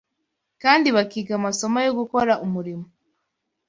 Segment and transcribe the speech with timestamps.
[0.61, 2.85] kandi bakiga amasomo yo gukora umurimo